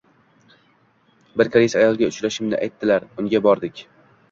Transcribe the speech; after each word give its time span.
Bir 1.41 1.51
koreys 1.57 1.77
ayolga 1.83 2.09
uchrashimni 2.15 2.61
aytdilar, 2.63 3.09
unga 3.25 3.45
bordik. 3.51 3.87